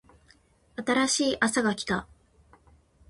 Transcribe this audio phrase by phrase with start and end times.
[0.83, 2.07] 新しいあさが来た